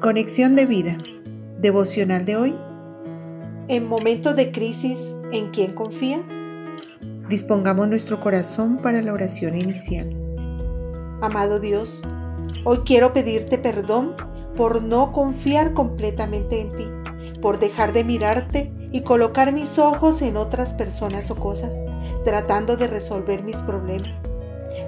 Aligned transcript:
Conexión 0.00 0.56
de 0.56 0.64
vida. 0.64 0.96
Devocional 1.58 2.24
de 2.24 2.34
hoy. 2.34 2.58
En 3.68 3.86
momentos 3.86 4.34
de 4.34 4.50
crisis, 4.50 4.96
¿en 5.30 5.50
quién 5.50 5.74
confías? 5.74 6.26
Dispongamos 7.28 7.86
nuestro 7.86 8.18
corazón 8.18 8.78
para 8.78 9.02
la 9.02 9.12
oración 9.12 9.58
inicial. 9.58 10.08
Amado 11.20 11.60
Dios, 11.60 12.00
hoy 12.64 12.78
quiero 12.86 13.12
pedirte 13.12 13.58
perdón 13.58 14.14
por 14.56 14.82
no 14.82 15.12
confiar 15.12 15.74
completamente 15.74 16.62
en 16.62 16.72
ti, 16.72 16.86
por 17.42 17.58
dejar 17.58 17.92
de 17.92 18.02
mirarte 18.02 18.72
y 18.92 19.02
colocar 19.02 19.52
mis 19.52 19.78
ojos 19.78 20.22
en 20.22 20.38
otras 20.38 20.72
personas 20.72 21.30
o 21.30 21.36
cosas, 21.36 21.74
tratando 22.24 22.78
de 22.78 22.86
resolver 22.86 23.42
mis 23.42 23.58
problemas. 23.58 24.16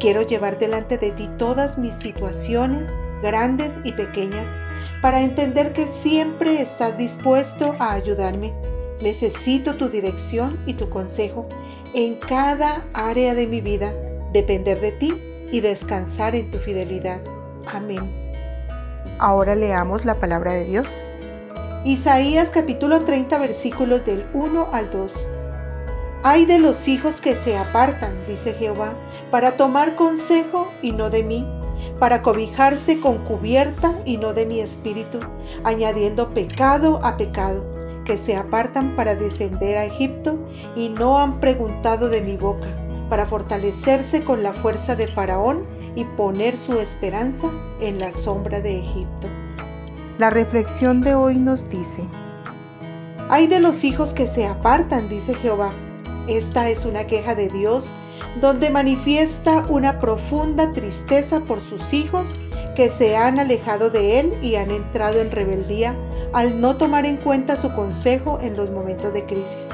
Quiero 0.00 0.22
llevar 0.22 0.58
delante 0.58 0.96
de 0.96 1.10
ti 1.10 1.28
todas 1.36 1.76
mis 1.76 1.92
situaciones, 1.92 2.88
grandes 3.22 3.80
y 3.84 3.92
pequeñas, 3.92 4.46
para 5.00 5.20
entender 5.20 5.72
que 5.72 5.86
siempre 5.86 6.60
estás 6.60 6.96
dispuesto 6.98 7.74
a 7.78 7.92
ayudarme. 7.92 8.52
Necesito 9.02 9.76
tu 9.76 9.88
dirección 9.88 10.58
y 10.66 10.74
tu 10.74 10.88
consejo 10.88 11.48
en 11.94 12.16
cada 12.16 12.84
área 12.94 13.34
de 13.34 13.46
mi 13.46 13.60
vida, 13.60 13.92
depender 14.32 14.80
de 14.80 14.92
ti 14.92 15.14
y 15.52 15.60
descansar 15.60 16.34
en 16.34 16.50
tu 16.50 16.58
fidelidad. 16.58 17.20
Amén. 17.72 18.10
Ahora 19.18 19.54
leamos 19.54 20.04
la 20.04 20.14
palabra 20.16 20.52
de 20.52 20.64
Dios. 20.64 20.88
Isaías 21.84 22.48
capítulo 22.50 23.02
30 23.02 23.38
versículos 23.38 24.06
del 24.06 24.26
1 24.32 24.68
al 24.72 24.90
2. 24.90 25.28
Hay 26.22 26.46
de 26.46 26.58
los 26.58 26.88
hijos 26.88 27.20
que 27.20 27.36
se 27.36 27.58
apartan, 27.58 28.16
dice 28.26 28.54
Jehová, 28.54 28.94
para 29.30 29.58
tomar 29.58 29.94
consejo 29.94 30.72
y 30.80 30.92
no 30.92 31.10
de 31.10 31.22
mí, 31.22 31.46
para 31.98 32.22
cobijarse 32.22 33.00
con 33.00 33.18
cubierta 33.18 33.94
y 34.04 34.16
no 34.16 34.32
de 34.32 34.46
mi 34.46 34.60
espíritu, 34.60 35.20
añadiendo 35.64 36.34
pecado 36.34 37.00
a 37.02 37.16
pecado, 37.16 37.64
que 38.04 38.16
se 38.16 38.36
apartan 38.36 38.96
para 38.96 39.14
descender 39.14 39.78
a 39.78 39.84
Egipto 39.84 40.38
y 40.76 40.90
no 40.90 41.18
han 41.18 41.40
preguntado 41.40 42.08
de 42.08 42.20
mi 42.20 42.36
boca, 42.36 42.68
para 43.08 43.26
fortalecerse 43.26 44.24
con 44.24 44.42
la 44.42 44.52
fuerza 44.52 44.96
de 44.96 45.06
Faraón 45.06 45.66
y 45.94 46.04
poner 46.04 46.56
su 46.56 46.78
esperanza 46.78 47.48
en 47.80 47.98
la 47.98 48.12
sombra 48.12 48.60
de 48.60 48.78
Egipto. 48.78 49.28
La 50.18 50.30
reflexión 50.30 51.00
de 51.00 51.14
hoy 51.14 51.36
nos 51.36 51.68
dice, 51.70 52.02
Hay 53.28 53.46
de 53.46 53.60
los 53.60 53.84
hijos 53.84 54.12
que 54.12 54.28
se 54.28 54.46
apartan, 54.46 55.08
dice 55.08 55.34
Jehová. 55.34 55.72
Esta 56.28 56.70
es 56.70 56.84
una 56.84 57.06
queja 57.06 57.34
de 57.34 57.48
Dios 57.48 57.90
donde 58.40 58.70
manifiesta 58.70 59.66
una 59.68 60.00
profunda 60.00 60.72
tristeza 60.72 61.40
por 61.40 61.60
sus 61.60 61.92
hijos 61.92 62.34
que 62.74 62.88
se 62.88 63.16
han 63.16 63.38
alejado 63.38 63.90
de 63.90 64.20
él 64.20 64.32
y 64.42 64.56
han 64.56 64.70
entrado 64.70 65.20
en 65.20 65.30
rebeldía 65.30 65.94
al 66.32 66.60
no 66.60 66.76
tomar 66.76 67.06
en 67.06 67.16
cuenta 67.16 67.56
su 67.56 67.72
consejo 67.74 68.38
en 68.40 68.56
los 68.56 68.70
momentos 68.70 69.12
de 69.12 69.24
crisis. 69.24 69.68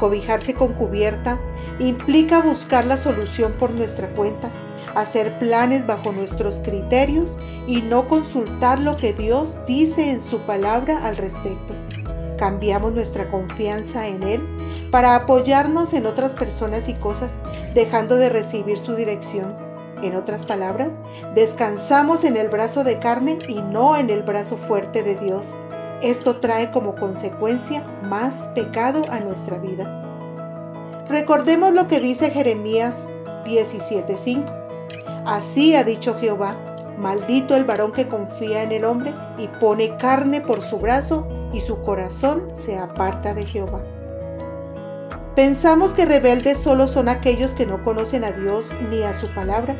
Cobijarse 0.00 0.54
con 0.54 0.74
cubierta 0.74 1.38
implica 1.78 2.40
buscar 2.40 2.86
la 2.86 2.96
solución 2.96 3.52
por 3.52 3.72
nuestra 3.72 4.08
cuenta, 4.08 4.50
hacer 4.94 5.38
planes 5.38 5.86
bajo 5.86 6.12
nuestros 6.12 6.60
criterios 6.60 7.38
y 7.66 7.82
no 7.82 8.08
consultar 8.08 8.78
lo 8.78 8.96
que 8.96 9.12
Dios 9.12 9.56
dice 9.66 10.10
en 10.10 10.22
su 10.22 10.38
palabra 10.40 11.06
al 11.06 11.16
respecto. 11.16 11.74
Cambiamos 12.38 12.92
nuestra 12.92 13.28
confianza 13.30 14.06
en 14.06 14.22
Él 14.22 14.46
para 14.90 15.14
apoyarnos 15.14 15.94
en 15.94 16.06
otras 16.06 16.34
personas 16.34 16.88
y 16.88 16.94
cosas, 16.94 17.34
dejando 17.74 18.16
de 18.16 18.28
recibir 18.28 18.78
su 18.78 18.94
dirección. 18.94 19.54
En 20.02 20.14
otras 20.14 20.44
palabras, 20.44 20.94
descansamos 21.34 22.24
en 22.24 22.36
el 22.36 22.48
brazo 22.48 22.84
de 22.84 22.98
carne 22.98 23.38
y 23.48 23.62
no 23.62 23.96
en 23.96 24.10
el 24.10 24.22
brazo 24.22 24.58
fuerte 24.58 25.02
de 25.02 25.16
Dios. 25.16 25.56
Esto 26.02 26.36
trae 26.36 26.70
como 26.70 26.94
consecuencia 26.94 27.82
más 28.02 28.48
pecado 28.54 29.04
a 29.10 29.20
nuestra 29.20 29.58
vida. 29.58 30.02
Recordemos 31.08 31.72
lo 31.72 31.88
que 31.88 32.00
dice 32.00 32.30
Jeremías 32.30 33.08
17:5. 33.46 34.44
Así 35.24 35.74
ha 35.74 35.84
dicho 35.84 36.18
Jehová, 36.20 36.56
maldito 36.98 37.56
el 37.56 37.64
varón 37.64 37.92
que 37.92 38.08
confía 38.08 38.62
en 38.62 38.72
el 38.72 38.84
hombre 38.84 39.14
y 39.38 39.48
pone 39.48 39.96
carne 39.96 40.42
por 40.42 40.60
su 40.62 40.78
brazo 40.78 41.26
y 41.52 41.60
su 41.60 41.82
corazón 41.82 42.50
se 42.52 42.78
aparta 42.78 43.34
de 43.34 43.44
Jehová. 43.44 43.82
Pensamos 45.34 45.92
que 45.92 46.06
rebeldes 46.06 46.58
solo 46.58 46.86
son 46.86 47.08
aquellos 47.08 47.52
que 47.52 47.66
no 47.66 47.84
conocen 47.84 48.24
a 48.24 48.32
Dios 48.32 48.72
ni 48.90 49.02
a 49.02 49.12
su 49.12 49.28
palabra 49.34 49.76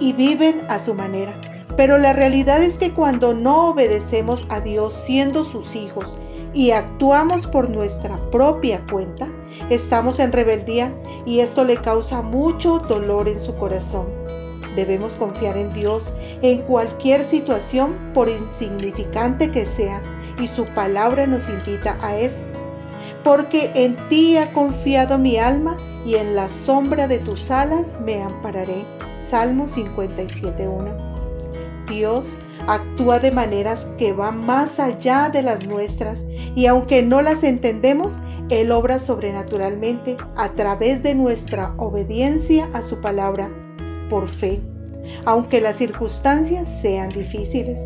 y 0.00 0.12
viven 0.12 0.66
a 0.68 0.78
su 0.78 0.94
manera. 0.94 1.40
Pero 1.76 1.98
la 1.98 2.12
realidad 2.12 2.62
es 2.62 2.78
que 2.78 2.92
cuando 2.92 3.34
no 3.34 3.68
obedecemos 3.70 4.44
a 4.48 4.60
Dios 4.60 4.94
siendo 4.94 5.44
sus 5.44 5.76
hijos 5.76 6.18
y 6.54 6.70
actuamos 6.70 7.46
por 7.46 7.68
nuestra 7.68 8.18
propia 8.30 8.82
cuenta, 8.90 9.28
estamos 9.68 10.18
en 10.18 10.32
rebeldía 10.32 10.92
y 11.26 11.40
esto 11.40 11.64
le 11.64 11.76
causa 11.76 12.22
mucho 12.22 12.78
dolor 12.78 13.28
en 13.28 13.40
su 13.40 13.54
corazón. 13.56 14.06
Debemos 14.74 15.16
confiar 15.16 15.56
en 15.56 15.72
Dios 15.72 16.12
en 16.42 16.60
cualquier 16.62 17.24
situación, 17.24 17.94
por 18.12 18.28
insignificante 18.28 19.50
que 19.50 19.64
sea, 19.64 20.02
y 20.38 20.48
su 20.48 20.66
palabra 20.66 21.26
nos 21.26 21.48
invita 21.48 21.98
a 22.02 22.16
eso 22.16 22.44
porque 23.26 23.72
en 23.74 23.96
ti 24.08 24.36
ha 24.36 24.52
confiado 24.52 25.18
mi 25.18 25.36
alma 25.36 25.76
y 26.06 26.14
en 26.14 26.36
la 26.36 26.48
sombra 26.48 27.08
de 27.08 27.18
tus 27.18 27.50
alas 27.50 28.00
me 28.00 28.22
ampararé. 28.22 28.84
Salmo 29.18 29.66
57.1. 29.66 31.88
Dios 31.88 32.36
actúa 32.68 33.18
de 33.18 33.32
maneras 33.32 33.88
que 33.98 34.12
van 34.12 34.46
más 34.46 34.78
allá 34.78 35.28
de 35.28 35.42
las 35.42 35.66
nuestras 35.66 36.24
y 36.54 36.66
aunque 36.66 37.02
no 37.02 37.20
las 37.20 37.42
entendemos, 37.42 38.20
Él 38.48 38.70
obra 38.70 39.00
sobrenaturalmente 39.00 40.16
a 40.36 40.50
través 40.50 41.02
de 41.02 41.16
nuestra 41.16 41.74
obediencia 41.78 42.70
a 42.74 42.82
su 42.82 43.00
palabra, 43.00 43.50
por 44.08 44.28
fe, 44.28 44.60
aunque 45.24 45.60
las 45.60 45.74
circunstancias 45.74 46.80
sean 46.80 47.08
difíciles. 47.08 47.80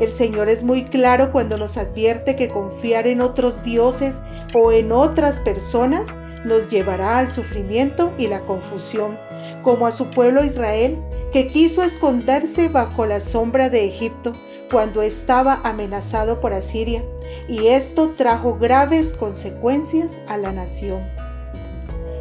El 0.00 0.12
Señor 0.12 0.48
es 0.48 0.62
muy 0.62 0.84
claro 0.84 1.32
cuando 1.32 1.58
nos 1.58 1.76
advierte 1.76 2.36
que 2.36 2.48
confiar 2.48 3.06
en 3.06 3.20
otros 3.20 3.64
dioses 3.64 4.22
o 4.54 4.70
en 4.70 4.92
otras 4.92 5.40
personas 5.40 6.08
nos 6.44 6.68
llevará 6.68 7.18
al 7.18 7.28
sufrimiento 7.28 8.12
y 8.16 8.28
la 8.28 8.40
confusión, 8.40 9.18
como 9.62 9.86
a 9.86 9.92
su 9.92 10.10
pueblo 10.10 10.44
Israel, 10.44 10.98
que 11.32 11.48
quiso 11.48 11.82
esconderse 11.82 12.68
bajo 12.68 13.06
la 13.06 13.18
sombra 13.18 13.70
de 13.70 13.86
Egipto 13.86 14.32
cuando 14.70 15.02
estaba 15.02 15.60
amenazado 15.64 16.40
por 16.40 16.52
Asiria, 16.52 17.02
y 17.48 17.66
esto 17.66 18.14
trajo 18.16 18.56
graves 18.58 19.14
consecuencias 19.14 20.18
a 20.28 20.36
la 20.36 20.52
nación. 20.52 21.02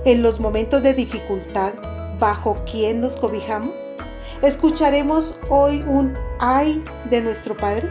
En 0.06 0.24
los 0.24 0.40
momentos 0.40 0.82
de 0.82 0.94
dificultad, 0.94 1.74
¿bajo 2.20 2.58
quién 2.70 3.02
nos 3.02 3.18
cobijamos? 3.18 3.86
Escucharemos 4.42 5.36
hoy 5.50 5.84
un 5.88 6.14
ay 6.40 6.84
de 7.10 7.22
nuestro 7.22 7.58
Padre. 7.58 7.90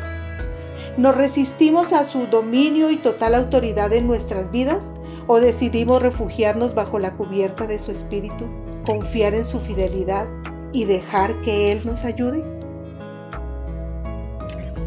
¿Nos 0.96 1.16
resistimos 1.16 1.92
a 1.92 2.04
su 2.04 2.26
dominio 2.26 2.90
y 2.90 2.96
total 2.96 3.34
autoridad 3.34 3.92
en 3.92 4.06
nuestras 4.06 4.50
vidas 4.50 4.94
o 5.26 5.40
decidimos 5.40 6.02
refugiarnos 6.02 6.74
bajo 6.74 6.98
la 6.98 7.12
cubierta 7.12 7.66
de 7.66 7.78
su 7.78 7.90
Espíritu, 7.90 8.46
confiar 8.86 9.34
en 9.34 9.44
su 9.44 9.60
fidelidad 9.60 10.26
y 10.72 10.84
dejar 10.84 11.34
que 11.42 11.72
Él 11.72 11.82
nos 11.84 12.04
ayude? 12.04 12.44